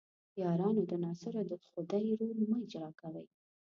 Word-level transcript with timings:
یارانو 0.41 0.81
د 0.89 0.91
ناصرو 1.03 1.41
د 1.49 1.53
خدۍ 1.69 2.05
رول 2.19 2.39
مه 2.49 2.57
اجراء 2.65 2.93
کوئ. 3.01 3.27